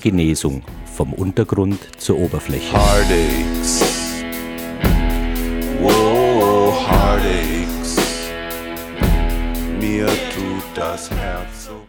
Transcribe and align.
Genesung 0.00 0.62
vom 0.96 1.12
Untergrund 1.12 1.78
zur 1.98 2.18
Oberfläche. 2.18 2.72
Heartaches. 2.72 3.82
Whoa, 5.80 6.72
heartaches. 6.88 7.96
Mir 9.78 10.06
tut 10.06 10.64
das 10.74 11.10
Herz 11.10 11.66
so. 11.66 11.79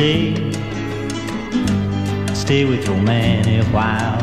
Stay, 0.00 0.32
stay 2.32 2.64
with 2.64 2.86
your 2.86 2.96
man 3.02 3.46
a 3.46 3.62
while. 3.66 4.18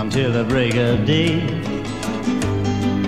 until 0.00 0.32
the 0.32 0.44
break 0.44 0.74
of 0.76 1.04
day. 1.04 1.42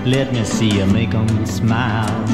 Let 0.05 0.35
me 0.35 0.45
see 0.45 0.69
you 0.69 0.85
make 0.85 1.15
'em 1.15 1.47
smile. 1.47 2.27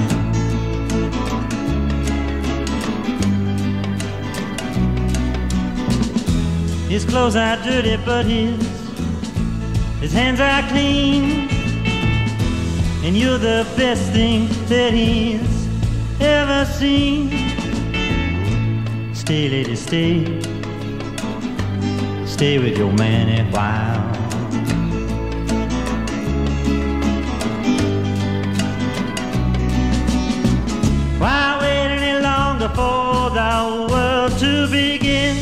His 6.88 7.04
clothes 7.04 7.37
are 7.37 7.58
dirty, 7.62 7.97
but 8.04 8.26
his 8.26 8.58
his 10.00 10.12
hands 10.12 10.41
are 10.41 10.62
clean. 10.72 11.47
And 13.04 13.16
you're 13.16 13.38
the 13.38 13.66
best 13.76 14.12
thing 14.12 14.48
that 14.66 14.92
he's 14.92 15.69
ever 16.20 16.64
seen. 16.70 17.31
Stay, 19.14 19.48
lady, 19.48 19.76
stay. 19.76 20.25
Stay 22.26 22.58
with 22.58 22.76
your 22.76 22.92
man 22.92 23.28
a 23.28 23.50
while. 23.50 24.19
Why 31.20 31.58
wait 31.60 31.88
any 31.98 32.22
longer 32.22 32.69
for 32.69 33.31
the 33.31 33.87
world 33.91 34.38
to 34.38 34.69
begin? 34.70 35.37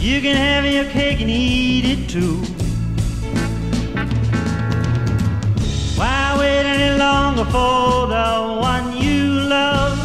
You 0.00 0.20
can 0.22 0.36
have 0.36 0.64
your 0.64 0.86
cake 0.86 1.20
and 1.20 1.30
eat 1.30 1.84
it 1.84 2.08
too. 2.08 2.47
Any 6.80 6.96
longer 6.96 7.44
for 7.46 8.06
the 8.06 8.56
one 8.60 8.96
you 8.96 9.30
love 9.32 9.98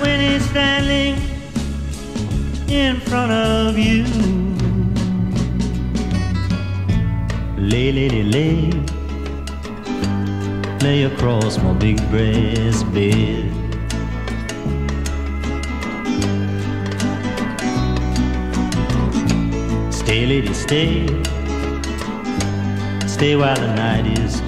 when 0.00 0.20
he's 0.20 0.48
standing 0.48 1.16
in 2.68 3.00
front 3.00 3.32
of 3.32 3.76
you? 3.76 4.04
Lay, 7.56 7.90
lay, 7.90 8.22
lay, 8.22 8.70
lay 10.82 11.02
across 11.02 11.58
my 11.58 11.72
big 11.72 11.98
brass 12.10 12.84
bed. 12.94 13.50
Stay, 19.92 20.26
lady, 20.26 20.54
stay. 20.54 21.06
Stay 23.08 23.34
while 23.34 23.56
the 23.56 23.74
night 23.74 24.06
is 24.06 24.47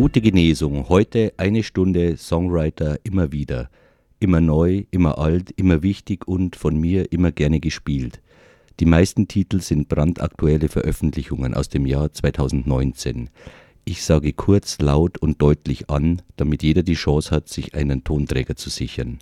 Gute 0.00 0.22
Genesung. 0.22 0.88
Heute 0.88 1.34
eine 1.36 1.62
Stunde 1.62 2.16
Songwriter 2.16 2.98
immer 3.02 3.32
wieder. 3.32 3.68
Immer 4.18 4.40
neu, 4.40 4.84
immer 4.90 5.18
alt, 5.18 5.50
immer 5.56 5.82
wichtig 5.82 6.26
und 6.26 6.56
von 6.56 6.74
mir 6.74 7.12
immer 7.12 7.32
gerne 7.32 7.60
gespielt. 7.60 8.22
Die 8.80 8.86
meisten 8.86 9.28
Titel 9.28 9.60
sind 9.60 9.90
brandaktuelle 9.90 10.70
Veröffentlichungen 10.70 11.52
aus 11.52 11.68
dem 11.68 11.84
Jahr 11.84 12.10
2019. 12.14 13.28
Ich 13.84 14.02
sage 14.02 14.32
kurz, 14.32 14.78
laut 14.78 15.18
und 15.18 15.42
deutlich 15.42 15.90
an, 15.90 16.22
damit 16.38 16.62
jeder 16.62 16.82
die 16.82 16.94
Chance 16.94 17.30
hat, 17.30 17.50
sich 17.50 17.74
einen 17.74 18.02
Tonträger 18.02 18.56
zu 18.56 18.70
sichern. 18.70 19.18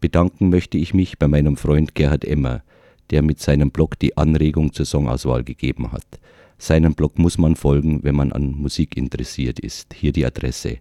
Bedanken 0.00 0.48
möchte 0.48 0.78
ich 0.78 0.94
mich 0.94 1.20
bei 1.20 1.28
meinem 1.28 1.56
Freund 1.56 1.94
Gerhard 1.94 2.24
Emmer, 2.24 2.64
der 3.10 3.22
mit 3.22 3.38
seinem 3.38 3.70
Blog 3.70 4.00
die 4.00 4.16
Anregung 4.16 4.72
zur 4.72 4.84
Songauswahl 4.84 5.44
gegeben 5.44 5.92
hat. 5.92 6.18
Seinem 6.58 6.94
Blog 6.94 7.18
muss 7.18 7.38
man 7.38 7.56
folgen, 7.56 8.04
wenn 8.04 8.14
man 8.14 8.32
an 8.32 8.52
Musik 8.52 8.96
interessiert 8.96 9.58
ist. 9.58 9.94
Hier 9.94 10.12
die 10.12 10.26
Adresse 10.26 10.78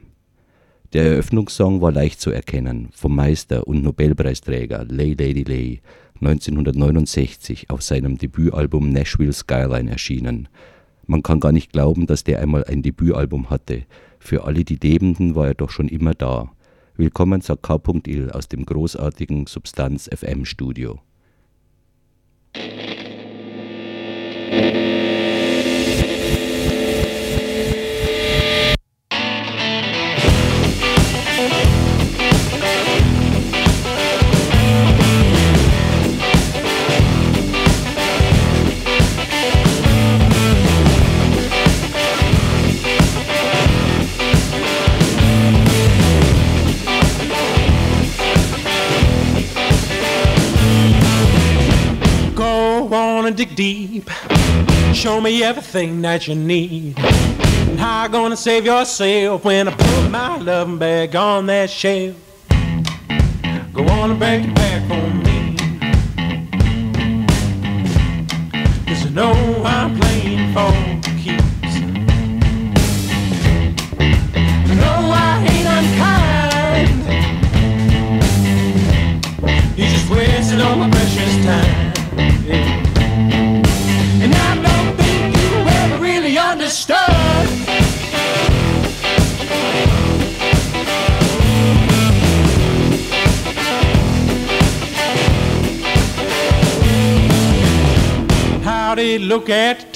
Der 0.93 1.04
Eröffnungssong 1.04 1.81
war 1.81 1.93
leicht 1.93 2.20
zu 2.20 2.31
erkennen, 2.31 2.88
vom 2.93 3.14
Meister 3.14 3.66
und 3.66 3.82
Nobelpreisträger 3.82 4.84
Lay 4.84 5.14
Lady 5.14 5.44
Lay 5.44 5.81
1969 6.20 7.70
auf 7.70 7.82
seinem 7.82 8.19
Debütalbum 8.19 8.90
Nashville 8.90 9.32
Skyline 9.32 9.90
erschienen. 9.90 10.49
Man 11.06 11.22
kann 11.22 11.40
gar 11.40 11.52
nicht 11.52 11.72
glauben, 11.72 12.06
dass 12.06 12.25
der 12.25 12.40
einmal 12.40 12.64
ein 12.64 12.82
Debütalbum 12.82 13.50
hatte. 13.50 13.84
Für 14.19 14.44
alle 14.44 14.64
die 14.64 14.76
Lebenden 14.76 15.34
war 15.34 15.49
er 15.49 15.54
doch 15.54 15.70
schon 15.70 15.88
immer 15.88 16.14
da. 16.14 16.52
Willkommen 16.94 17.41
sagt 17.41 17.62
K.Il 17.62 18.31
aus 18.33 18.49
dem 18.49 18.67
großartigen 18.67 19.47
Substanz 19.47 20.11
FM 20.15 20.44
Studio. 20.44 21.00
Go 53.23 53.27
on 53.27 53.29
and 53.29 53.37
dig 53.37 53.55
deep. 53.55 54.11
Show 54.93 55.21
me 55.21 55.45
everything 55.45 56.03
that 56.03 56.27
you 56.27 56.35
need. 56.35 56.99
And 56.99 57.79
How 57.79 58.03
I 58.03 58.09
gonna 58.09 58.37
save 58.37 58.67
yourself 58.67 59.45
when 59.45 59.69
I 59.69 59.75
put 59.77 60.11
my 60.11 60.39
loving 60.39 60.77
bag 60.77 61.15
on 61.15 61.47
that 61.47 61.71
shelf? 61.71 62.17
Go 63.73 63.87
on 63.87 64.11
and 64.11 64.19
break 64.19 64.43
it 64.45 64.55
back 64.57 64.91
on 64.91 65.19
me. 65.19 65.22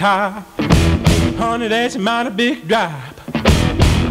Top. 0.07 0.45
Honey, 1.37 1.67
that's 1.67 1.97
a 1.97 1.99
mighty 1.99 2.31
big 2.31 2.69
drop. 2.69 2.93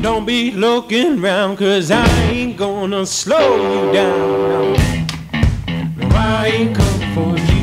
Don't 0.01 0.25
be 0.25 0.51
looking 0.51 1.21
round, 1.21 1.57
cause 1.57 1.89
I 1.89 2.05
ain't 2.31 2.57
gonna 2.57 3.05
slow 3.05 3.49
you 3.71 3.93
down. 3.93 4.73
No, 5.97 6.07
I 6.11 6.51
ain't 6.53 6.75
coming 6.75 7.13
for 7.15 7.53
you. 7.53 7.54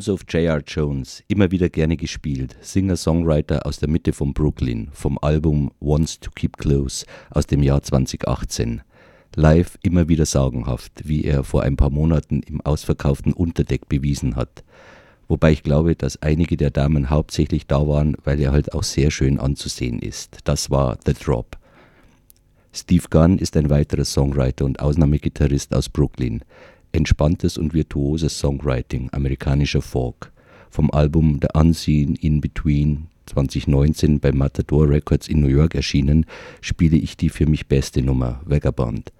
Bones 0.00 0.08
of 0.08 0.24
J.R. 0.30 0.62
Jones, 0.66 1.22
immer 1.28 1.50
wieder 1.50 1.68
gerne 1.68 1.98
gespielt, 1.98 2.56
Singer-Songwriter 2.62 3.66
aus 3.66 3.80
der 3.80 3.90
Mitte 3.90 4.14
von 4.14 4.32
Brooklyn, 4.32 4.88
vom 4.92 5.18
Album 5.20 5.72
Wants 5.78 6.18
to 6.20 6.30
Keep 6.30 6.56
Close 6.56 7.04
aus 7.28 7.46
dem 7.46 7.62
Jahr 7.62 7.82
2018. 7.82 8.80
Live 9.36 9.76
immer 9.82 10.08
wieder 10.08 10.24
sagenhaft, 10.24 11.06
wie 11.06 11.24
er 11.24 11.44
vor 11.44 11.64
ein 11.64 11.76
paar 11.76 11.90
Monaten 11.90 12.40
im 12.44 12.62
ausverkauften 12.62 13.34
Unterdeck 13.34 13.90
bewiesen 13.90 14.36
hat. 14.36 14.64
Wobei 15.28 15.52
ich 15.52 15.62
glaube, 15.62 15.94
dass 15.96 16.22
einige 16.22 16.56
der 16.56 16.70
Damen 16.70 17.10
hauptsächlich 17.10 17.66
da 17.66 17.86
waren, 17.86 18.16
weil 18.24 18.40
er 18.40 18.52
halt 18.52 18.72
auch 18.72 18.84
sehr 18.84 19.10
schön 19.10 19.38
anzusehen 19.38 19.98
ist. 19.98 20.38
Das 20.44 20.70
war 20.70 20.96
The 21.04 21.12
Drop. 21.12 21.58
Steve 22.72 23.04
Gunn 23.10 23.36
ist 23.36 23.54
ein 23.54 23.68
weiterer 23.68 24.06
Songwriter 24.06 24.64
und 24.64 24.80
Ausnahmegitarrist 24.80 25.74
aus 25.74 25.90
Brooklyn. 25.90 26.42
Entspanntes 26.92 27.56
und 27.56 27.74
virtuoses 27.74 28.38
Songwriting, 28.38 29.08
amerikanischer 29.12 29.82
Folk. 29.82 30.32
Vom 30.70 30.90
Album 30.90 31.40
The 31.42 31.48
Unseen 31.58 32.14
In 32.16 32.40
Between 32.40 33.08
2019 33.26 34.20
bei 34.20 34.32
Matador 34.32 34.88
Records 34.88 35.28
in 35.28 35.40
New 35.40 35.48
York 35.48 35.74
erschienen, 35.74 36.26
spiele 36.60 36.96
ich 36.96 37.16
die 37.16 37.28
für 37.28 37.46
mich 37.46 37.66
beste 37.66 38.02
Nummer, 38.02 38.40
Vagabond. 38.44 39.12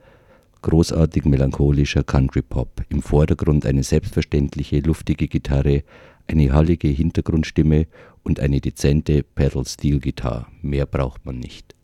Großartig 0.62 1.24
melancholischer 1.24 2.02
Country 2.02 2.42
Pop, 2.42 2.82
im 2.88 3.02
Vordergrund 3.02 3.64
eine 3.64 3.82
selbstverständliche, 3.82 4.80
luftige 4.80 5.28
Gitarre, 5.28 5.84
eine 6.26 6.52
hallige 6.52 6.88
Hintergrundstimme 6.88 7.86
und 8.22 8.40
eine 8.40 8.60
dezente 8.60 9.22
Pedal 9.22 9.64
Steel 9.64 10.00
Gitarre. 10.00 10.46
Mehr 10.60 10.86
braucht 10.86 11.24
man 11.24 11.38
nicht. 11.38 11.74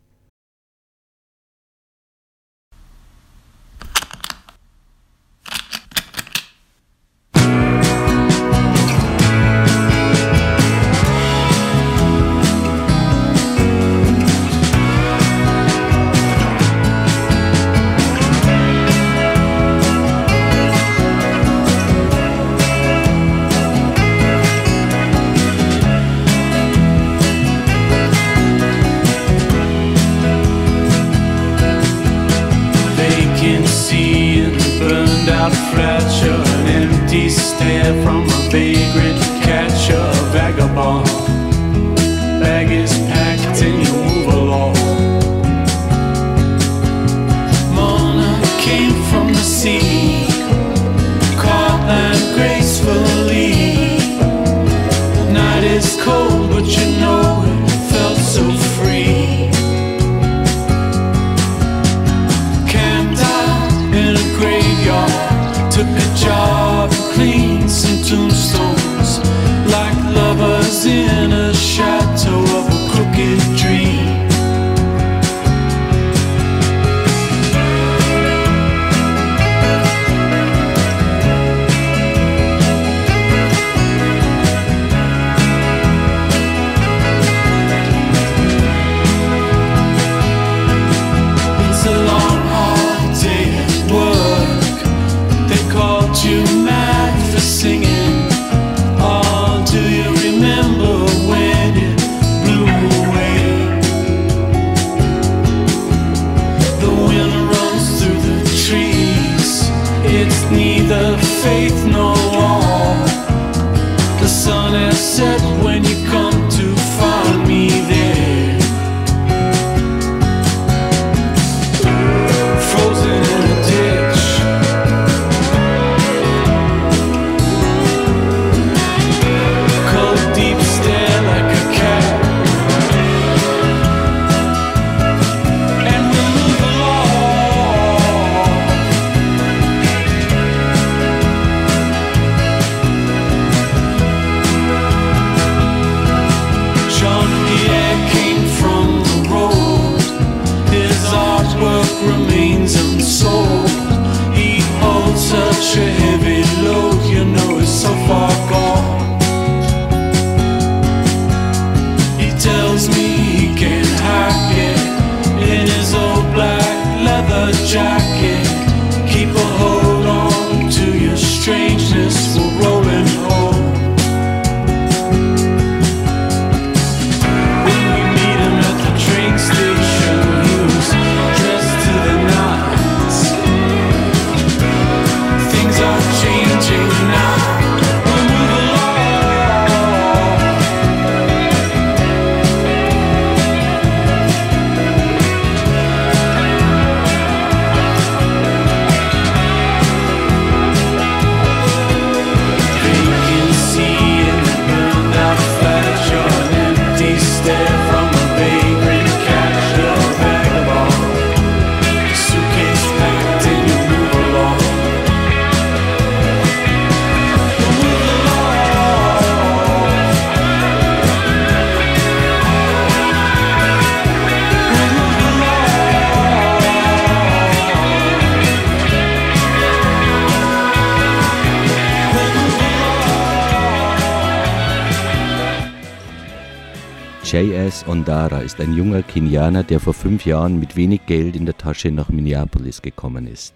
J.S. 237.32 237.84
Ondara 237.88 238.42
ist 238.42 238.60
ein 238.60 238.72
junger 238.72 239.02
Kenianer, 239.02 239.64
der 239.64 239.80
vor 239.80 239.94
fünf 239.94 240.26
Jahren 240.26 240.60
mit 240.60 240.76
wenig 240.76 241.06
Geld 241.06 241.34
in 241.34 241.44
der 241.44 241.58
Tasche 241.58 241.90
nach 241.90 242.08
Minneapolis 242.08 242.82
gekommen 242.82 243.26
ist. 243.26 243.52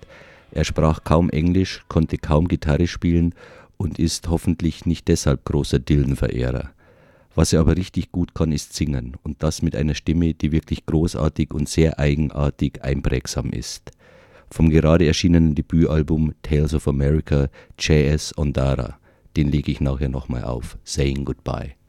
Er 0.50 0.64
sprach 0.64 1.04
kaum 1.04 1.30
Englisch, 1.30 1.84
konnte 1.86 2.18
kaum 2.18 2.48
Gitarre 2.48 2.88
spielen 2.88 3.32
und 3.76 4.00
ist 4.00 4.28
hoffentlich 4.28 4.86
nicht 4.86 5.06
deshalb 5.06 5.44
großer 5.44 5.78
Dylan-Verehrer. 5.78 6.70
Was 7.36 7.52
er 7.52 7.60
aber 7.60 7.76
richtig 7.76 8.10
gut 8.10 8.34
kann, 8.34 8.50
ist 8.50 8.74
singen 8.74 9.16
und 9.22 9.40
das 9.40 9.62
mit 9.62 9.76
einer 9.76 9.94
Stimme, 9.94 10.34
die 10.34 10.50
wirklich 10.50 10.84
großartig 10.84 11.54
und 11.54 11.68
sehr 11.68 12.00
eigenartig 12.00 12.82
einprägsam 12.82 13.50
ist. 13.50 13.92
Vom 14.50 14.70
gerade 14.70 15.06
erschienenen 15.06 15.54
Debütalbum 15.54 16.34
Tales 16.42 16.74
of 16.74 16.88
America, 16.88 17.48
J.S. 17.78 18.36
Ondara. 18.36 18.98
Den 19.36 19.52
lege 19.52 19.70
ich 19.70 19.80
nachher 19.80 20.08
nochmal 20.08 20.42
auf. 20.42 20.76
Saying 20.82 21.24
Goodbye. 21.24 21.79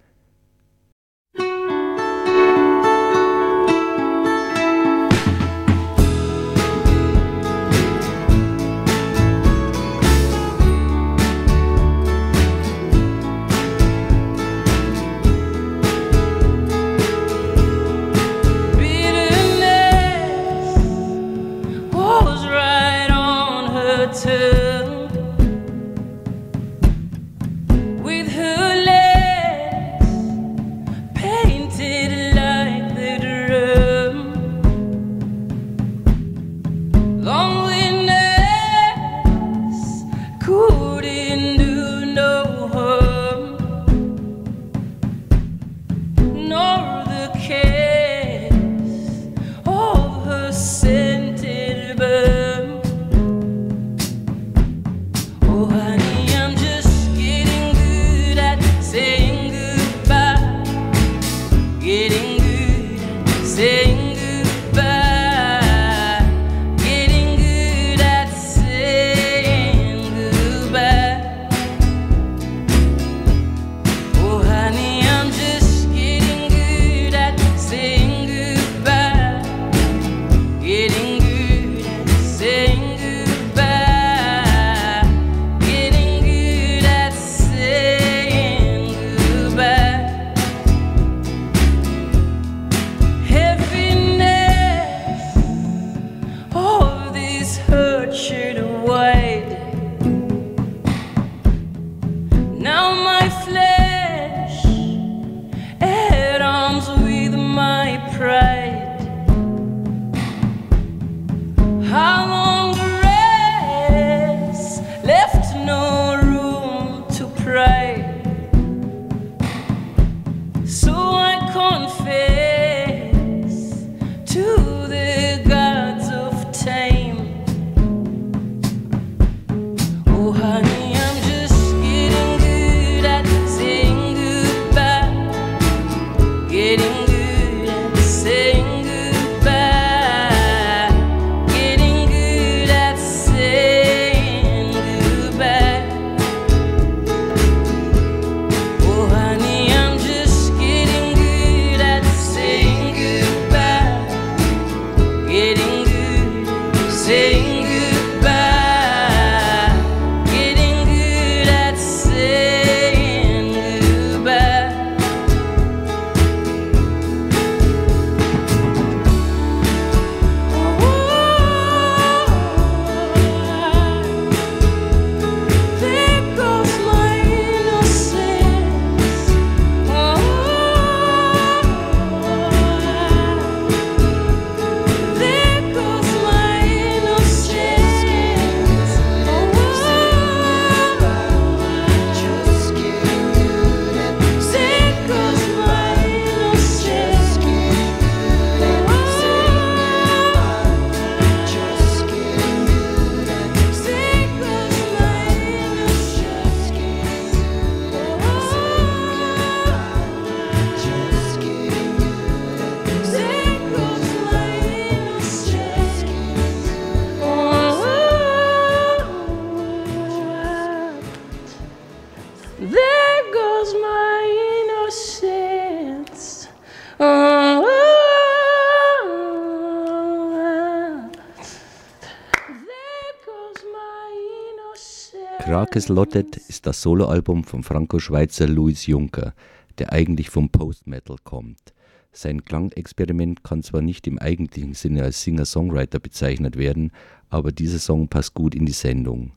Krakes 235.71 235.87
Lottet 235.87 236.35
ist 236.35 236.65
das 236.65 236.81
Soloalbum 236.81 237.45
von 237.45 237.63
Franco-Schweizer 237.63 238.45
Louis 238.45 238.87
Juncker, 238.87 239.33
der 239.77 239.93
eigentlich 239.93 240.29
vom 240.29 240.49
Post-Metal 240.49 241.15
kommt. 241.23 241.73
Sein 242.11 242.43
Klangexperiment 242.43 243.45
kann 243.45 243.63
zwar 243.63 243.81
nicht 243.81 244.05
im 244.05 244.19
eigentlichen 244.19 244.73
Sinne 244.73 245.03
als 245.03 245.23
Singer-Songwriter 245.23 246.01
bezeichnet 246.01 246.57
werden, 246.57 246.91
aber 247.29 247.53
dieser 247.53 247.79
Song 247.79 248.09
passt 248.09 248.33
gut 248.33 248.53
in 248.53 248.65
die 248.65 248.73
Sendung. 248.73 249.31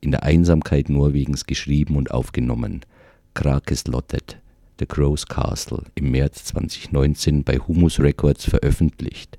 In 0.00 0.10
der 0.10 0.24
Einsamkeit 0.24 0.88
Norwegens 0.88 1.46
geschrieben 1.46 1.94
und 1.94 2.10
aufgenommen. 2.10 2.80
Krakes 3.34 3.86
Lottet, 3.86 4.40
The 4.80 4.86
Crow's 4.86 5.24
Castle, 5.24 5.84
im 5.94 6.10
März 6.10 6.46
2019 6.46 7.44
bei 7.44 7.58
Humus 7.58 8.00
Records 8.00 8.44
veröffentlicht. 8.44 9.38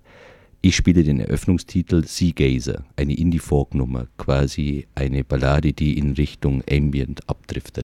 Ich 0.61 0.75
spiele 0.75 1.03
den 1.03 1.19
Eröffnungstitel 1.19 2.03
Seagazer, 2.03 2.83
eine 2.95 3.15
Indie-Folk-Nummer, 3.15 4.07
quasi 4.17 4.87
eine 4.95 5.23
Ballade, 5.23 5.71
die 5.71 5.97
in 5.97 6.13
Richtung 6.13 6.63
Ambient 6.69 7.29
abdriftet. 7.29 7.83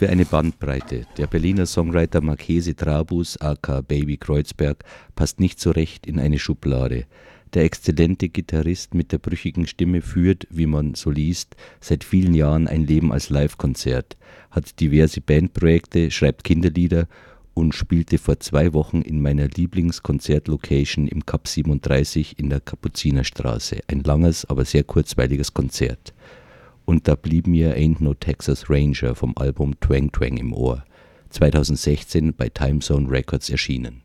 Für 0.00 0.08
eine 0.08 0.24
Bandbreite. 0.24 1.04
Der 1.18 1.26
Berliner 1.26 1.66
Songwriter 1.66 2.22
Marchese 2.22 2.74
Trabus 2.74 3.36
aka 3.36 3.82
Baby 3.82 4.16
Kreuzberg 4.16 4.82
passt 5.14 5.40
nicht 5.40 5.60
so 5.60 5.72
recht 5.72 6.06
in 6.06 6.18
eine 6.18 6.38
Schublade. 6.38 7.04
Der 7.52 7.64
exzellente 7.64 8.30
Gitarrist 8.30 8.94
mit 8.94 9.12
der 9.12 9.18
brüchigen 9.18 9.66
Stimme 9.66 10.00
führt, 10.00 10.46
wie 10.48 10.64
man 10.64 10.94
so 10.94 11.10
liest, 11.10 11.54
seit 11.82 12.02
vielen 12.02 12.32
Jahren 12.32 12.66
ein 12.66 12.86
Leben 12.86 13.12
als 13.12 13.28
Livekonzert, 13.28 14.16
hat 14.50 14.80
diverse 14.80 15.20
Bandprojekte, 15.20 16.10
schreibt 16.10 16.44
Kinderlieder 16.44 17.06
und 17.52 17.74
spielte 17.74 18.16
vor 18.16 18.40
zwei 18.40 18.72
Wochen 18.72 19.02
in 19.02 19.20
meiner 19.20 19.48
Lieblingskonzertlocation 19.48 21.08
im 21.08 21.26
Cup 21.26 21.46
37 21.46 22.38
in 22.38 22.48
der 22.48 22.60
Kapuzinerstraße. 22.60 23.80
Ein 23.86 24.02
langes, 24.04 24.46
aber 24.46 24.64
sehr 24.64 24.84
kurzweiliges 24.84 25.52
Konzert. 25.52 26.14
Und 26.90 27.06
da 27.06 27.14
blieb 27.14 27.46
mir 27.46 27.76
Ain't 27.76 28.00
No 28.00 28.14
Texas 28.14 28.68
Ranger 28.68 29.14
vom 29.14 29.32
Album 29.36 29.78
Twang 29.78 30.10
Twang 30.10 30.36
im 30.38 30.52
Ohr, 30.52 30.84
2016 31.28 32.34
bei 32.34 32.48
Timezone 32.48 33.08
Records 33.08 33.48
erschienen. 33.48 34.02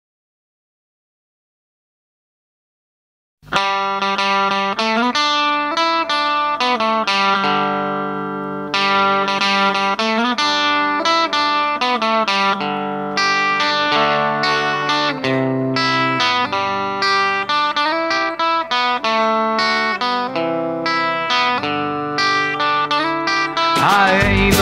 I 23.88 24.55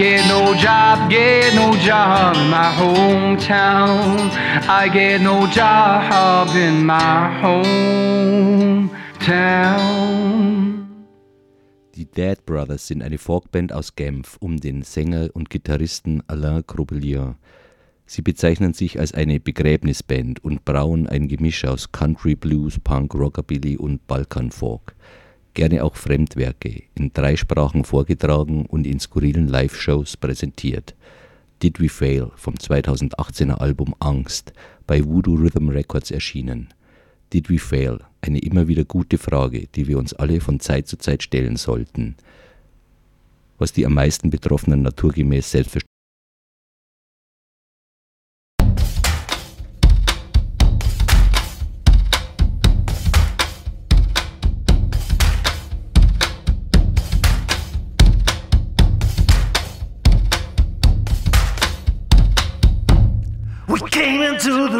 get 0.00 0.26
no 0.28 0.54
job, 0.54 1.10
get 1.10 1.54
no 1.54 1.74
job 1.76 2.34
in 2.36 2.48
my 2.48 2.72
hometown. 2.80 4.30
I 4.66 4.88
get 4.88 5.20
no 5.20 5.46
job 5.46 6.56
in 6.56 6.86
my 6.86 7.28
hometown. 7.42 8.88
Die 11.94 12.06
Dead 12.06 12.46
Brothers 12.46 12.86
sind 12.86 13.02
eine 13.02 13.18
Folkband 13.18 13.74
aus 13.74 13.94
Genf 13.94 14.38
um 14.40 14.56
den 14.56 14.82
Sänger 14.82 15.28
und 15.34 15.50
Gitarristen 15.50 16.22
Alain 16.28 16.66
Crobelier. 16.66 17.36
Sie 18.06 18.22
bezeichnen 18.22 18.72
sich 18.72 18.98
als 18.98 19.12
eine 19.12 19.38
Begräbnisband 19.38 20.42
und 20.42 20.64
brauen 20.64 21.06
ein 21.08 21.28
Gemisch 21.28 21.66
aus 21.66 21.92
Country 21.92 22.36
Blues, 22.36 22.80
Punk, 22.80 23.14
Rockabilly 23.14 23.76
und 23.76 24.06
Balkan 24.06 24.50
folk 24.50 24.94
gerne 25.54 25.84
auch 25.84 25.96
Fremdwerke, 25.96 26.82
in 26.94 27.12
drei 27.12 27.36
Sprachen 27.36 27.84
vorgetragen 27.84 28.66
und 28.66 28.86
in 28.86 29.00
skurrilen 29.00 29.48
Live-Shows 29.48 30.16
präsentiert. 30.16 30.94
Did 31.62 31.80
We 31.80 31.88
Fail 31.88 32.30
vom 32.36 32.54
2018er 32.54 33.54
Album 33.54 33.94
Angst, 33.98 34.52
bei 34.86 35.04
Voodoo 35.04 35.34
Rhythm 35.34 35.68
Records 35.68 36.10
erschienen. 36.10 36.68
Did 37.32 37.50
We 37.50 37.58
Fail, 37.58 37.98
eine 38.22 38.38
immer 38.38 38.66
wieder 38.66 38.84
gute 38.84 39.18
Frage, 39.18 39.66
die 39.74 39.86
wir 39.86 39.98
uns 39.98 40.14
alle 40.14 40.40
von 40.40 40.58
Zeit 40.60 40.88
zu 40.88 40.96
Zeit 40.96 41.22
stellen 41.22 41.56
sollten. 41.56 42.16
Was 43.58 43.72
die 43.72 43.84
am 43.84 43.94
meisten 43.94 44.30
Betroffenen 44.30 44.82
naturgemäß 44.82 45.50
selbstverständlich 45.50 45.89
to 64.40 64.68
the 64.68 64.79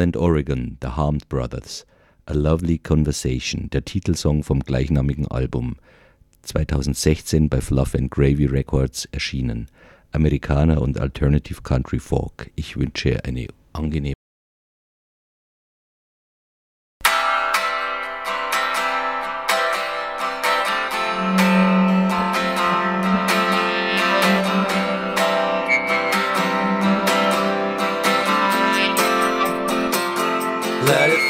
Portland, 0.00 0.16
Oregon, 0.16 0.78
The 0.80 0.96
Harmed 0.96 1.28
Brothers, 1.28 1.84
A 2.24 2.32
Lovely 2.32 2.78
Conversation, 2.78 3.68
der 3.68 3.84
Titelsong 3.84 4.42
vom 4.42 4.60
gleichnamigen 4.60 5.28
Album, 5.28 5.76
2016 6.40 7.50
bei 7.50 7.60
Fluff 7.60 7.94
and 7.94 8.10
Gravy 8.10 8.46
Records 8.46 9.04
erschienen. 9.12 9.66
Amerikaner 10.12 10.80
und 10.80 10.98
Alternative 10.98 11.60
Country 11.60 11.98
Folk. 11.98 12.50
Ich 12.56 12.78
wünsche 12.78 13.22
eine 13.26 13.48
angenehme 13.74 14.14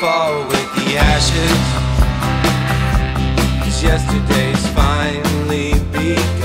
fall 0.00 0.44
with 0.48 0.74
the 0.76 0.96
ashes. 0.96 1.60
Cause 3.62 3.82
yesterday's 3.82 4.66
finally 4.68 5.74
begun. 5.92 6.39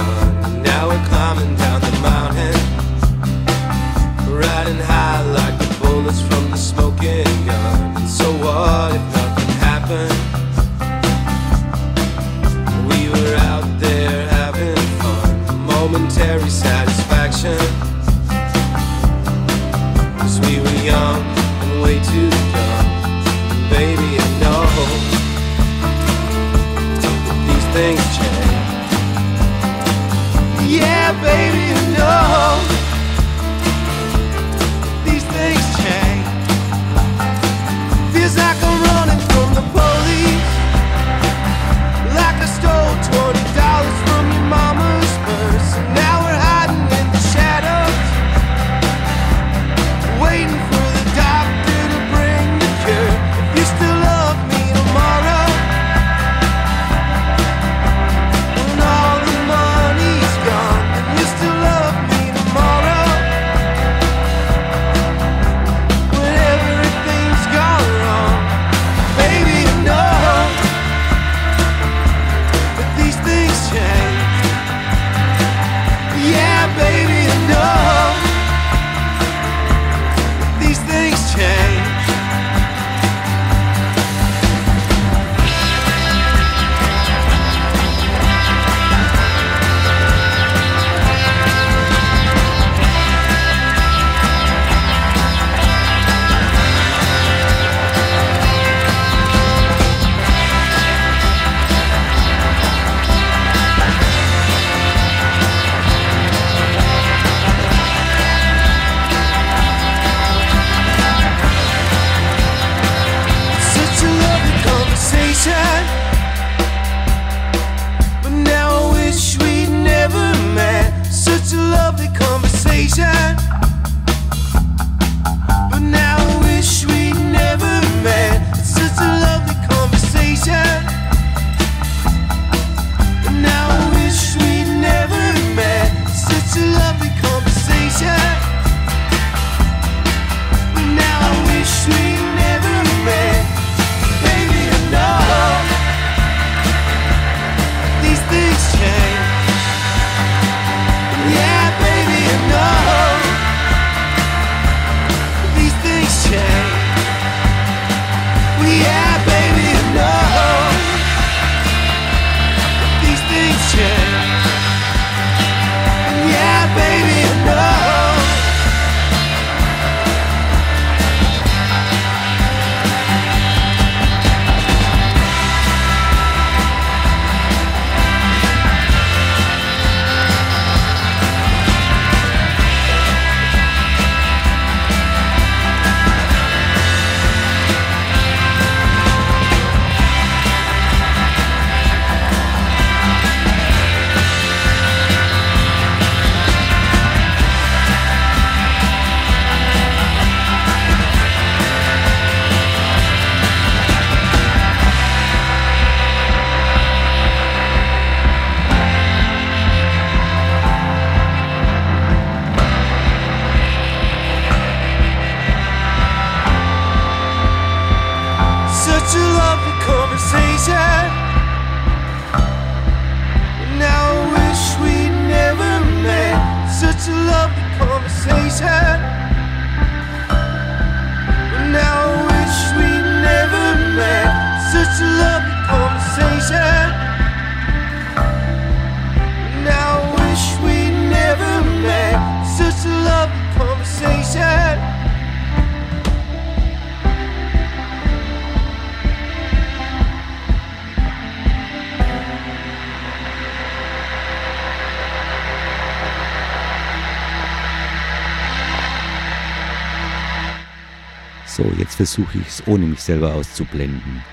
versuche 262.15 262.38
ich 262.38 262.47
es, 262.47 262.67
ohne 262.67 262.86
mich 262.86 263.01
selber 263.01 263.34
auszublenden. 263.34 264.23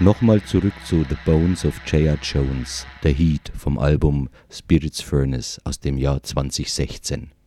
Nochmal 0.00 0.42
zurück 0.42 0.72
zu 0.84 1.04
The 1.08 1.16
Bones 1.24 1.64
of 1.64 1.80
J.R. 1.86 2.18
Jones, 2.20 2.84
The 3.02 3.12
Heat 3.12 3.52
vom 3.56 3.78
Album 3.78 4.28
Spirits 4.50 5.00
Furnace 5.00 5.60
aus 5.64 5.78
dem 5.78 5.98
Jahr 5.98 6.20
2016. 6.20 7.37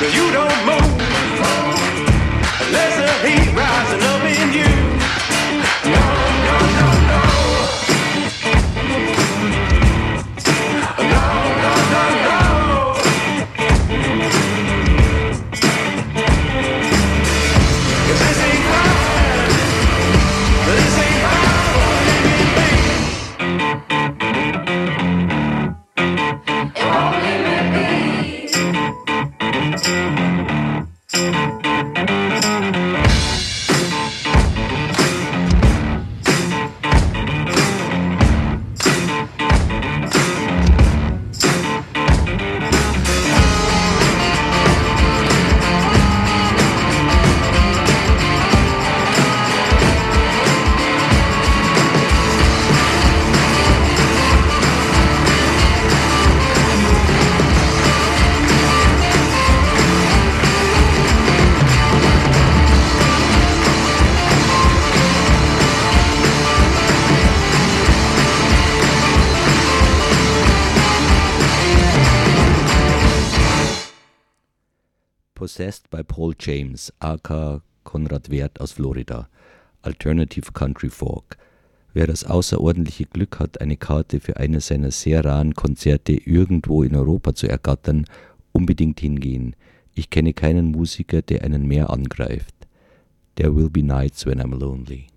You 0.00 0.30
don't 0.30 0.64
move. 0.64 0.97
James, 76.48 76.90
aka 76.98 77.60
Konrad 77.84 78.30
Wert 78.30 78.58
aus 78.58 78.72
Florida. 78.72 79.28
Alternative 79.82 80.50
Country 80.52 80.88
Folk. 80.88 81.36
Wer 81.92 82.06
das 82.06 82.24
außerordentliche 82.24 83.04
Glück 83.04 83.38
hat, 83.38 83.60
eine 83.60 83.76
Karte 83.76 84.18
für 84.18 84.38
eines 84.38 84.68
seiner 84.68 84.90
sehr 84.90 85.22
raren 85.26 85.52
Konzerte 85.52 86.12
irgendwo 86.14 86.82
in 86.84 86.96
Europa 86.96 87.34
zu 87.34 87.48
ergattern, 87.48 88.06
unbedingt 88.52 88.98
hingehen. 88.98 89.56
Ich 89.94 90.08
kenne 90.08 90.32
keinen 90.32 90.70
Musiker, 90.70 91.20
der 91.20 91.44
einen 91.44 91.66
mehr 91.66 91.90
angreift. 91.90 92.54
There 93.34 93.54
will 93.54 93.68
be 93.68 93.82
nights 93.82 94.24
when 94.24 94.40
I'm 94.40 94.58
lonely. 94.58 95.08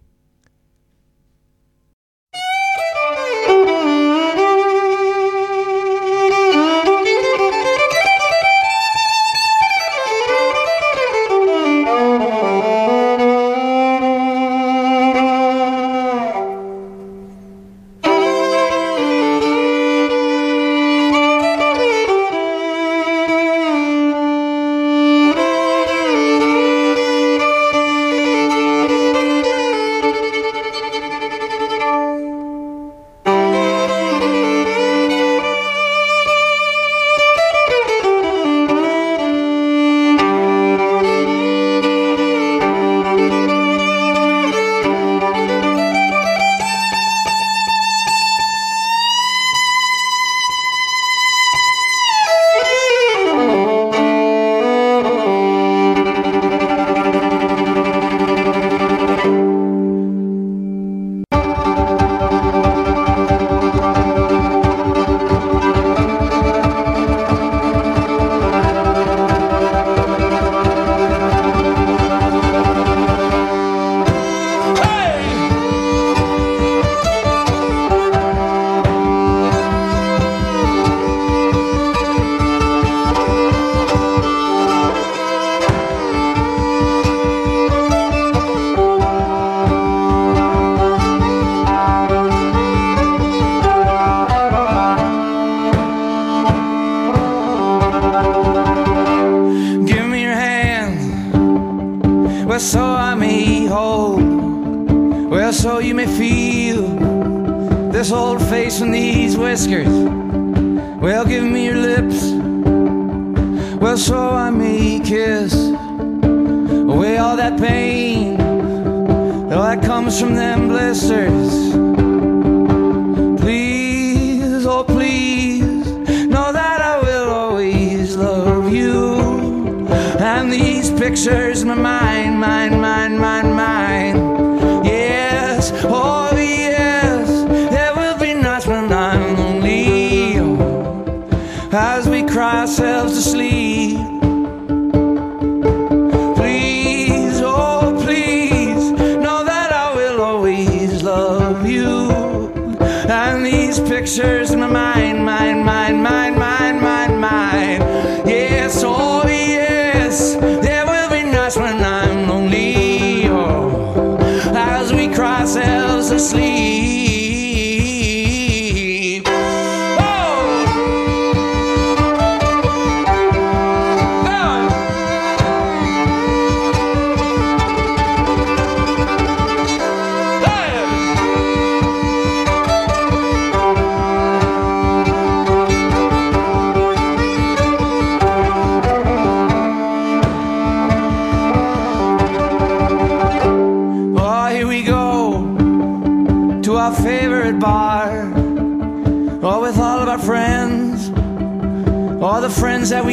Pictures 131.01 131.63
in 131.63 131.67
my 131.67 131.73
mind, 131.73 132.39
mind, 132.39 132.79
mind, 132.79 133.19
mind. 133.19 133.50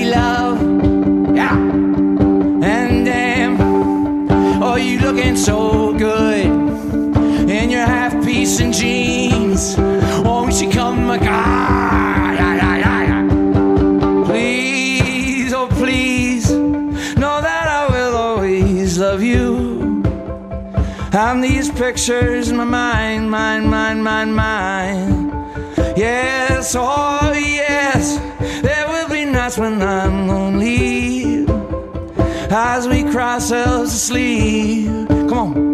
Love. 0.09 0.61
Yeah. 1.37 1.57
And 1.57 3.05
damn, 3.07 3.61
oh, 4.63 4.77
you 4.77 4.99
looking 5.01 5.37
so 5.37 5.93
good 5.97 6.47
in 7.49 7.71
your 7.71 7.87
half 7.87 8.13
piece 8.25 8.61
and 8.61 8.75
jeans. 8.75 9.77
Won't 10.25 10.61
you 10.61 10.71
come, 10.71 11.07
my 11.07 11.19
God? 11.19 12.09
Please, 14.27 15.53
oh, 15.55 15.67
please, 15.67 16.51
know 16.53 17.41
that 17.41 17.67
I 17.67 17.89
will 17.91 18.15
always 18.15 18.99
love 18.99 19.23
you. 19.23 20.05
And 21.13 21.43
these 21.43 21.71
pictures 21.71 22.51
in 22.51 22.57
my 22.59 22.65
mind, 22.65 23.31
mind, 23.31 23.71
mind, 23.71 24.05
mind, 24.05 24.37
mind. 24.37 25.33
Yes, 25.97 26.77
oh 26.79 27.33
yes, 27.33 28.19
nights 29.49 29.59
when 29.59 29.81
I'm 29.81 30.29
lonely. 30.29 31.47
As 32.51 32.87
we 32.87 33.03
cry 33.05 33.35
ourselves 33.35 33.93
to 33.93 33.99
sleep. 33.99 35.09
Come 35.09 35.33
on, 35.33 35.55
come 35.55 35.63
on. 35.63 35.68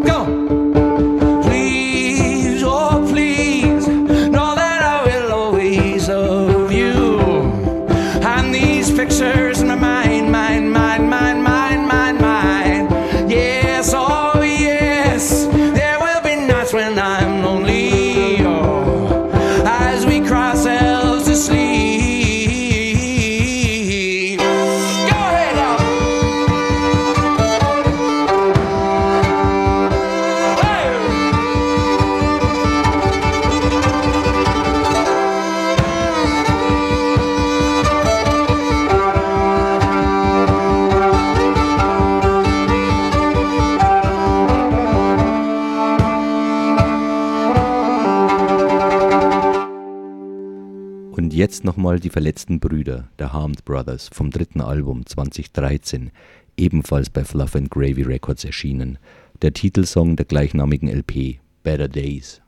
Jetzt 51.44 51.62
nochmal 51.62 52.00
die 52.00 52.08
verletzten 52.08 52.58
Brüder, 52.58 53.10
der 53.18 53.34
Harmed 53.34 53.66
Brothers, 53.66 54.08
vom 54.10 54.30
dritten 54.30 54.62
Album 54.62 55.04
2013, 55.04 56.10
ebenfalls 56.56 57.10
bei 57.10 57.22
Fluff 57.22 57.54
and 57.54 57.70
Gravy 57.70 58.00
Records 58.00 58.46
erschienen. 58.46 58.96
Der 59.42 59.52
Titelsong 59.52 60.16
der 60.16 60.24
gleichnamigen 60.24 60.88
LP, 60.88 61.40
Better 61.62 61.88
Days. 61.88 62.40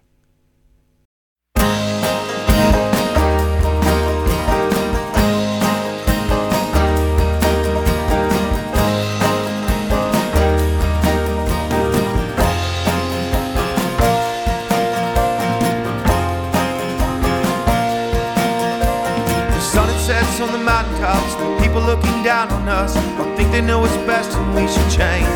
People 21.77 21.95
looking 21.95 22.23
down 22.23 22.51
on 22.53 22.69
us 22.69 22.95
don't 22.95 23.37
think 23.37 23.51
they 23.53 23.61
know 23.61 23.81
what's 23.81 23.97
best 24.09 24.31
and 24.33 24.55
we 24.55 24.67
should 24.67 24.91
change. 24.91 25.27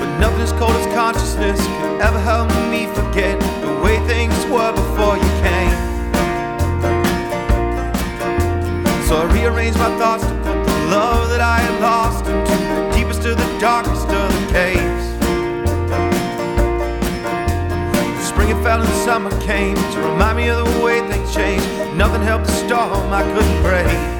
But 0.00 0.18
nothing 0.18 0.40
as 0.40 0.52
cold 0.52 0.72
as 0.72 0.86
consciousness 0.92 1.60
can 1.60 2.00
ever 2.00 2.18
help 2.18 2.48
me 2.72 2.86
forget 2.86 3.38
the 3.60 3.72
way 3.84 4.04
things 4.08 4.34
were 4.46 4.72
before 4.72 5.16
you 5.16 5.30
came. 5.46 5.76
So 9.06 9.14
I 9.22 9.30
rearranged 9.32 9.78
my 9.78 9.96
thoughts 9.96 10.24
to 10.24 10.34
put 10.42 10.64
the 10.64 10.78
love 10.90 11.28
that 11.30 11.40
I 11.40 11.58
had 11.58 11.80
lost 11.80 12.26
into 12.26 12.56
the 12.74 12.90
deepest 12.96 13.24
of 13.26 13.36
the 13.36 13.58
darkest 13.60 14.08
of 14.08 14.28
the 14.32 14.52
caves. 14.52 14.93
Fell 18.64 18.80
and 18.80 19.04
summer 19.04 19.30
came 19.42 19.76
to 19.76 20.00
remind 20.00 20.38
me 20.38 20.48
of 20.48 20.56
the 20.64 20.82
way 20.82 20.98
things 21.00 21.34
changed. 21.34 21.66
Nothing 21.94 22.22
helped 22.22 22.46
the 22.46 22.52
storm 22.52 23.12
I 23.12 23.22
couldn't 23.22 23.62
break. 23.62 24.13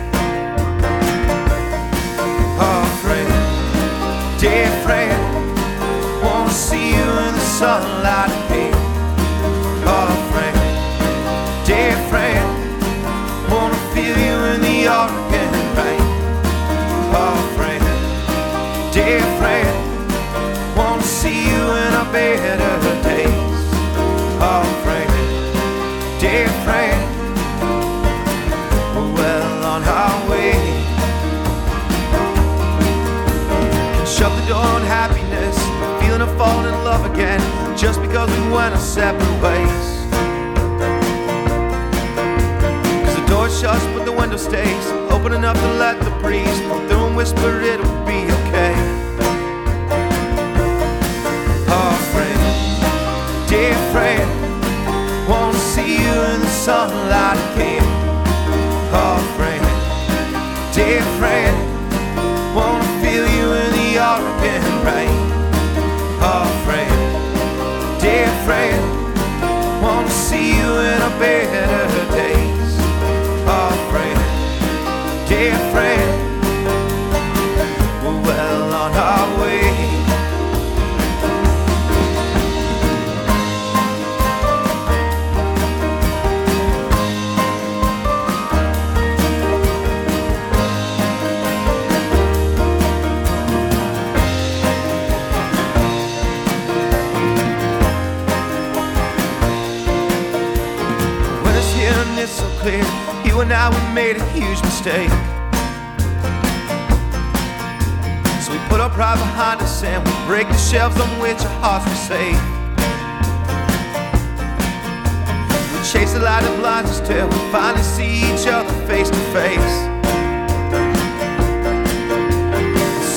The 116.15 116.21
light 116.21 116.43
that 116.43 116.59
blinds 116.61 117.01
till 117.01 117.27
we 117.27 117.39
finally 117.51 117.83
see 117.83 118.23
each 118.23 118.47
other 118.47 118.73
face 118.87 119.11
to 119.11 119.19
face. 119.35 119.77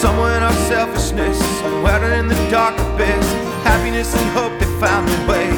Somewhere 0.02 0.36
in 0.38 0.42
our 0.42 0.60
selfishness, 0.66 1.38
somewhere 1.62 2.14
in 2.18 2.28
the 2.28 2.34
dark 2.50 2.74
abyss, 2.74 3.28
happiness 3.62 4.16
and 4.18 4.28
hope 4.32 4.58
they 4.58 4.66
found 4.82 5.08
their 5.08 5.28
way. 5.30 5.50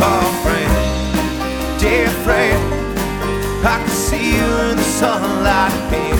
Oh, 0.00 0.24
friend, 0.40 0.72
dear 1.78 2.08
friend, 2.24 2.62
I 3.60 3.76
can 3.84 3.88
see 3.90 4.36
you 4.38 4.48
in 4.72 4.76
the 4.80 4.88
sunlight 4.96 5.74
again. 5.84 6.16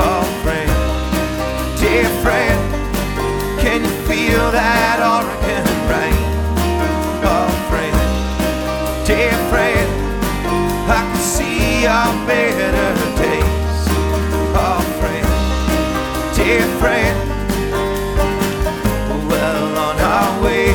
Oh, 0.00 0.24
friend, 0.40 0.72
dear 1.78 2.08
friend, 2.24 2.58
can 3.60 3.84
you 3.84 3.94
feel 4.08 4.50
that 4.50 4.96
Oregon 5.04 5.68
rain? 5.92 6.23
Friend, 16.84 17.18
well 19.30 19.78
on 19.78 19.98
our 20.00 20.44
way. 20.44 20.68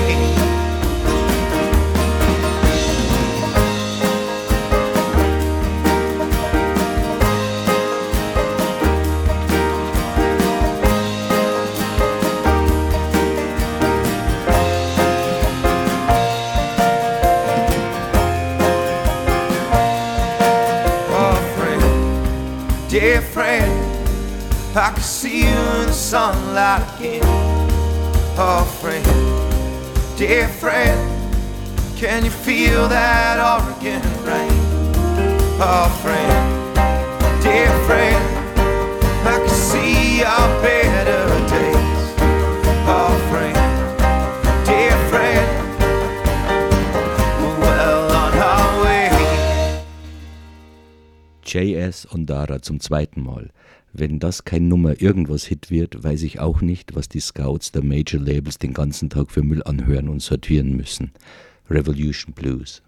Oh, 21.12 21.38
friend, 21.56 22.90
dear 22.90 23.22
friend, 23.22 23.72
I 24.76 24.92
can 24.92 25.04
sunlight 26.10 26.82
again. 26.98 27.22
Oh, 28.36 28.66
friend, 28.82 29.06
dear 30.18 30.48
friend, 30.48 30.98
can 31.98 32.26
you 32.26 32.32
feel 32.32 32.88
that 32.88 33.38
Oregon 33.38 34.02
rain? 34.26 34.50
Oh, 35.62 35.88
friend, 36.02 36.74
dear 37.44 37.70
friend, 37.86 38.26
I 39.22 39.38
can 39.38 39.50
see 39.50 40.24
our 40.24 40.50
better 40.64 41.30
days. 41.46 42.02
Oh, 42.90 43.14
friend, 43.30 43.56
dear 44.66 44.98
friend, 45.12 45.48
well 47.62 48.12
on 48.12 48.34
our 48.34 48.84
way. 48.84 49.12
JS 51.46 52.08
Ondara 52.08 52.64
zum 52.64 52.80
zweiten 52.80 53.22
Mal. 53.22 53.52
Wenn 53.92 54.20
das 54.20 54.46
kein 54.46 54.68
Nummer 54.68 55.02
irgendwas 55.02 55.46
Hit 55.46 55.72
wird, 55.72 56.04
weiß 56.04 56.24
ich 56.24 56.40
auch 56.40 56.62
nicht, 56.62 56.96
was 56.96 57.10
die 57.10 57.20
Scouts 57.20 57.72
der 57.72 57.84
Major 57.84 58.22
Labels 58.22 58.60
den 58.60 58.74
ganzen 58.74 59.10
Tag 59.10 59.32
für 59.32 59.42
Müll 59.42 59.64
anhören 59.64 60.10
und 60.10 60.22
sortieren 60.22 60.78
müssen. 60.78 61.12
Revolution 61.70 62.34
Blues. 62.34 62.84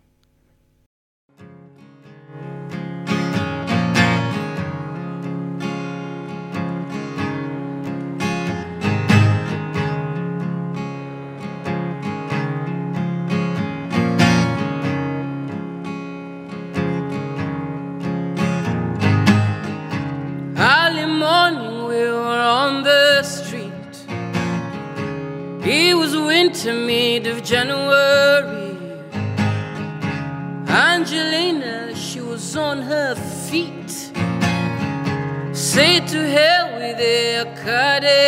January. 27.43 28.77
Angelina, 30.67 31.95
she 31.95 32.21
was 32.21 32.55
on 32.55 32.81
her 32.81 33.15
feet. 33.15 33.91
Say 35.53 35.99
to 35.99 36.29
hell 36.29 36.73
with 36.77 36.97
the 36.97 37.51
academy, 37.51 38.20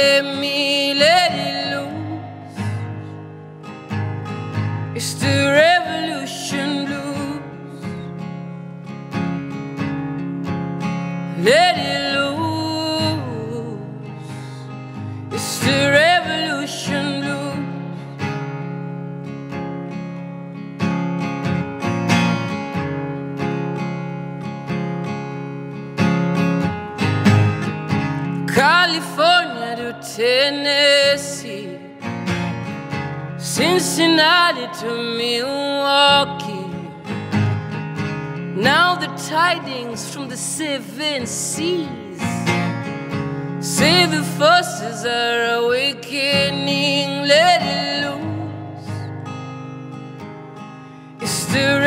to 34.84 34.98
Milwaukee. 35.18 36.68
Now 38.70 38.96
the 38.96 39.08
tidings 39.30 40.14
from 40.14 40.28
the 40.28 40.36
seven 40.36 41.26
seas 41.26 42.20
say 43.62 44.06
the 44.06 44.24
forces 44.38 45.06
are 45.06 45.64
awakening. 45.64 47.24
Let 47.34 47.62
it 47.62 48.04
loose. 48.04 48.90
It's 51.22 51.46
the 51.54 51.80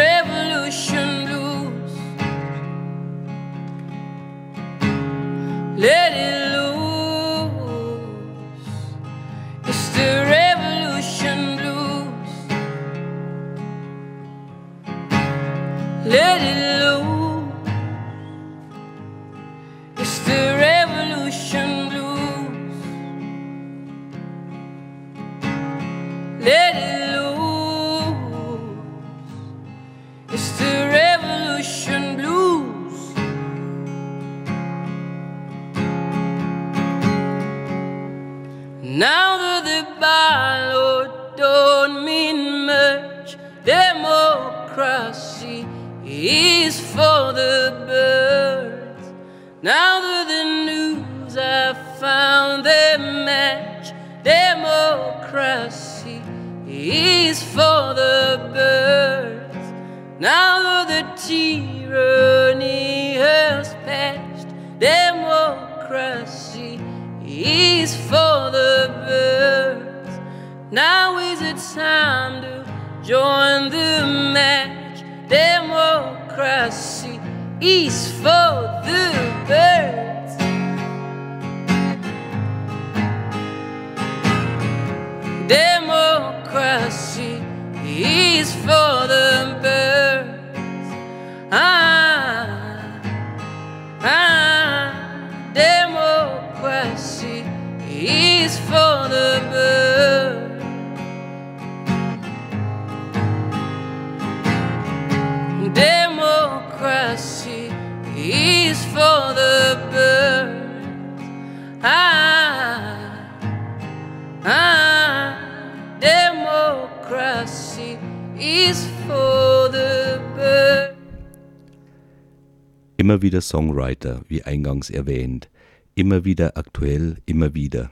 Immer 123.47 123.67
wieder 123.67 123.75
Songwriter, 123.77 124.23
wie 124.29 124.43
eingangs 124.43 124.91
erwähnt. 124.91 125.49
Immer 125.95 126.25
wieder 126.25 126.57
aktuell, 126.57 127.19
immer 127.27 127.55
wieder. 127.55 127.91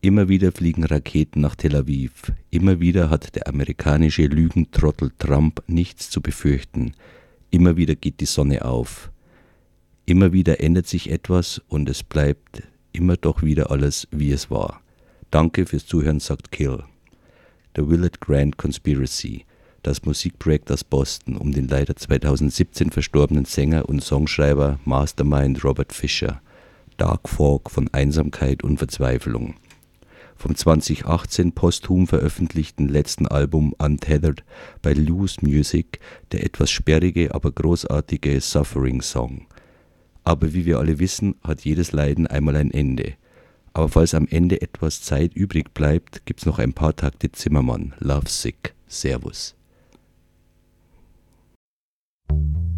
Immer 0.00 0.28
wieder 0.28 0.50
fliegen 0.52 0.84
Raketen 0.84 1.42
nach 1.42 1.56
Tel 1.56 1.76
Aviv. 1.76 2.32
Immer 2.50 2.80
wieder 2.80 3.10
hat 3.10 3.34
der 3.34 3.48
amerikanische 3.48 4.26
Lügentrottel 4.26 5.10
Trump 5.18 5.62
nichts 5.66 6.08
zu 6.10 6.22
befürchten. 6.22 6.94
Immer 7.50 7.76
wieder 7.76 7.96
geht 7.96 8.20
die 8.20 8.26
Sonne 8.26 8.64
auf. 8.64 9.10
Immer 10.06 10.32
wieder 10.32 10.60
ändert 10.60 10.86
sich 10.86 11.10
etwas 11.10 11.60
und 11.68 11.88
es 11.90 12.02
bleibt 12.02 12.62
immer 12.92 13.16
doch 13.16 13.42
wieder 13.42 13.70
alles, 13.70 14.08
wie 14.10 14.32
es 14.32 14.50
war. 14.50 14.80
Danke 15.30 15.66
fürs 15.66 15.86
Zuhören, 15.86 16.20
sagt 16.20 16.50
Kill. 16.50 16.82
The 17.76 17.86
Willard 17.86 18.20
Grant 18.20 18.56
Conspiracy, 18.56 19.44
das 19.82 20.04
Musikprojekt 20.04 20.70
aus 20.70 20.84
Boston 20.84 21.36
um 21.36 21.52
den 21.52 21.68
leider 21.68 21.96
2017 21.96 22.90
verstorbenen 22.90 23.44
Sänger 23.44 23.88
und 23.88 24.02
Songschreiber 24.02 24.78
Mastermind 24.84 25.64
Robert 25.64 25.92
Fisher. 25.92 26.40
Dark 26.96 27.28
Folk 27.28 27.70
von 27.70 27.88
Einsamkeit 27.92 28.64
und 28.64 28.78
Verzweiflung. 28.78 29.54
Vom 30.36 30.54
2018 30.54 31.52
posthum 31.52 32.06
veröffentlichten 32.06 32.88
letzten 32.88 33.26
Album 33.26 33.74
Untethered 33.78 34.44
bei 34.82 34.92
Loose 34.92 35.38
Music 35.42 36.00
der 36.32 36.44
etwas 36.44 36.70
sperrige, 36.70 37.34
aber 37.34 37.50
großartige 37.50 38.40
Suffering 38.40 39.02
Song. 39.02 39.46
Aber 40.24 40.52
wie 40.54 40.64
wir 40.64 40.78
alle 40.78 40.98
wissen, 40.98 41.34
hat 41.42 41.62
jedes 41.62 41.92
Leiden 41.92 42.26
einmal 42.26 42.56
ein 42.56 42.70
Ende. 42.70 43.14
Aber 43.72 43.88
falls 43.88 44.14
am 44.14 44.28
Ende 44.28 44.60
etwas 44.60 45.02
Zeit 45.02 45.34
übrig 45.34 45.72
bleibt, 45.74 46.26
gibt's 46.26 46.46
noch 46.46 46.58
ein 46.58 46.72
paar 46.72 46.94
Takte 46.94 47.32
Zimmermann, 47.32 47.94
Love 47.98 48.28
Sick. 48.28 48.74
Servus. 48.86 49.57
Thank 52.28 52.40
you. 52.54 52.77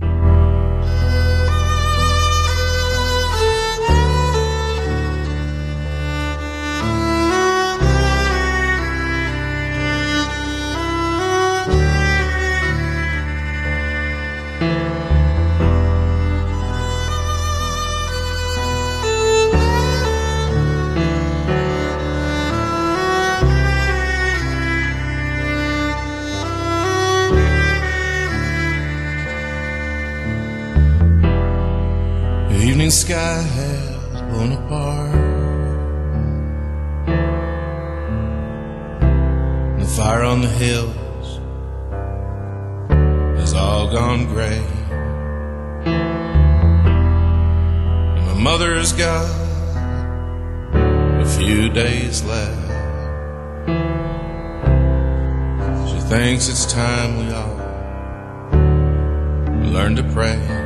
The 32.61 32.67
evening 32.67 32.91
sky 32.91 33.41
has 33.41 34.21
blown 34.29 34.53
apart. 34.53 35.13
The 39.81 39.87
fire 39.87 40.25
on 40.25 40.43
the 40.43 40.49
hills 40.49 41.41
has 43.41 43.55
all 43.55 43.91
gone 43.91 44.27
gray. 44.27 44.63
And 48.17 48.27
my 48.27 48.35
mother's 48.35 48.93
got 48.93 49.25
a 50.75 51.25
few 51.39 51.71
days 51.71 52.23
left. 52.25 52.69
She 55.89 56.01
thinks 56.11 56.51
it's 56.51 56.67
time 56.71 57.17
we 57.21 57.33
all 57.33 57.57
learn 59.73 59.97
to 59.97 60.03
pray. 60.13 60.61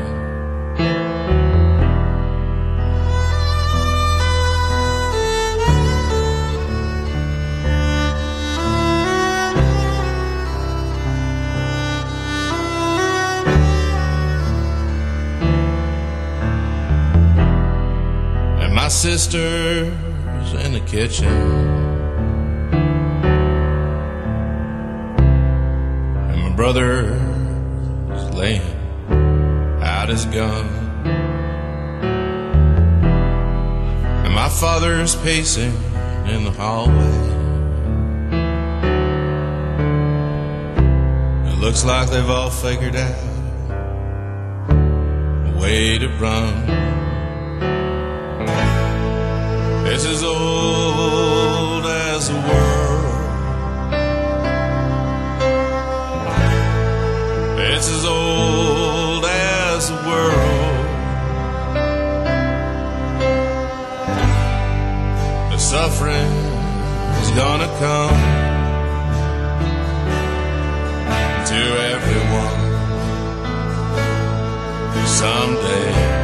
Sister's 19.05 20.55
in 20.65 20.73
the 20.73 20.83
kitchen. 20.87 21.27
And 26.31 26.41
my 26.41 26.53
brother 26.57 27.13
is 28.15 28.31
laying 28.33 28.63
out 29.83 30.09
his 30.09 30.25
gun. 30.25 30.67
And 34.25 34.35
my 34.35 34.49
father's 34.49 35.17
pacing 35.17 35.75
in 36.27 36.45
the 36.45 36.53
hallway. 36.53 37.19
It 41.53 41.59
looks 41.59 41.85
like 41.85 42.09
they've 42.09 42.31
all 42.31 42.49
figured 42.49 42.97
out 42.97 43.23
a 44.71 45.59
way 45.61 45.99
to 45.99 46.09
run. 46.09 47.04
It's 49.95 50.07
as 50.07 50.25
old 50.25 51.87
as 51.87 52.29
the 52.29 52.35
world. 52.35 53.15
It's 57.61 57.89
as 57.89 58.05
old 58.05 59.25
as 59.25 59.89
the 59.91 59.95
world. 60.09 60.87
The 65.53 65.59
suffering 65.59 66.33
is 67.23 67.31
gonna 67.31 67.71
come 67.79 68.19
to 71.47 71.61
everyone 71.95 72.61
someday. 75.07 76.24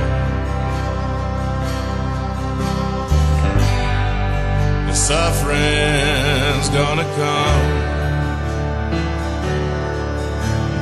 Suffering's 5.11 6.68
gonna 6.68 7.02
come 7.02 7.66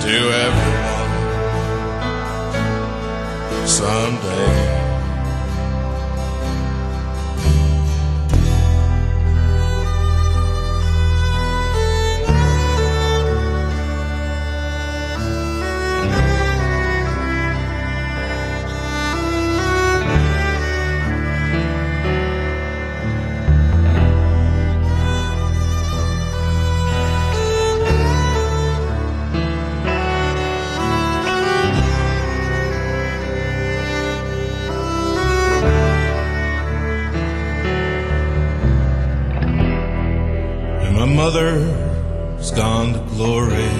to 0.03 0.17
everyone 0.45 1.13
someday. 3.67 4.68
Mother's 41.19 42.53
gone 42.53 42.93
to 42.93 43.01
glory. 43.13 43.73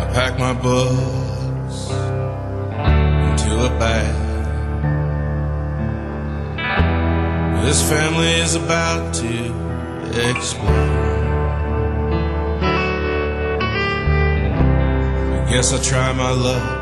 I 0.00 0.02
pack 0.12 0.38
my 0.38 0.52
books 0.52 1.88
into 3.28 3.64
a 3.64 3.70
bag. 3.78 4.14
This 7.64 7.80
family 7.88 8.34
is 8.44 8.56
about 8.56 9.14
to 9.22 9.34
explode. 10.30 10.68
I 15.32 15.50
guess 15.50 15.72
I'll 15.72 15.80
try 15.82 16.12
my 16.12 16.30
luck 16.30 16.75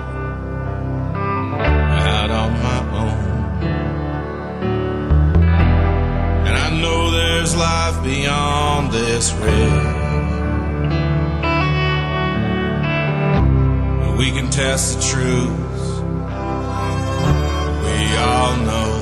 there's 7.44 7.56
life 7.56 8.02
beyond 8.02 8.90
this. 8.90 9.30
But 14.00 14.16
we 14.16 14.30
can 14.30 14.48
test 14.48 14.96
the 14.96 15.02
truth. 15.02 16.00
We 17.84 18.16
all 18.16 18.56
know. 18.68 18.92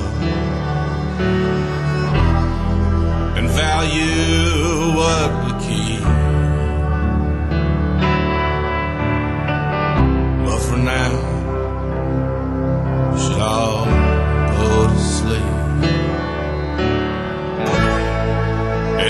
And 3.37 3.47
value 3.49 4.52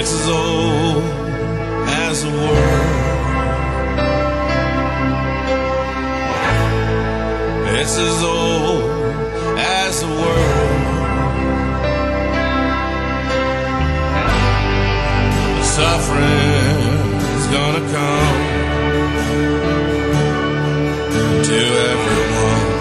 It's 0.04 0.12
as 0.12 0.28
old 0.28 1.04
as 1.88 2.24
the 2.24 2.30
world. 2.30 2.91
It's 7.80 7.97
as 7.97 8.22
old 8.22 8.84
as 9.58 10.01
the 10.01 10.08
world. 10.08 10.82
The 15.56 15.64
suffering's 15.64 17.45
gonna 17.56 17.84
come 17.97 18.39
to 21.49 21.60
everyone 21.91 22.72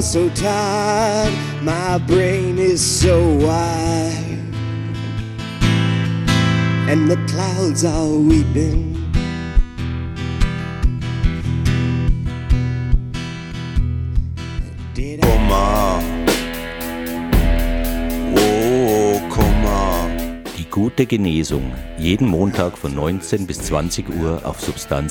Are 0.00 0.02
so 0.02 0.30
tired, 0.30 1.34
my 1.60 1.98
brain 1.98 2.58
is 2.58 2.80
so 2.80 3.34
wide, 3.34 4.38
and 6.88 7.10
the 7.10 7.18
clouds 7.28 7.84
are 7.84 8.08
weeping. 8.08 8.96
Did. 14.94 15.20
Oh. 15.22 15.30
Die 20.56 20.66
gute 20.70 21.04
Genesung. 21.04 21.72
Jeden 21.98 22.26
Montag 22.26 22.78
von 22.78 22.94
19 22.94 23.46
bis 23.46 23.58
20 23.64 24.08
Uhr 24.08 24.40
auf 24.44 24.60
Substanz 24.60 25.08